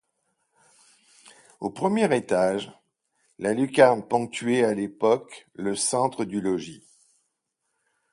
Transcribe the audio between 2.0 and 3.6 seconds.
étage, la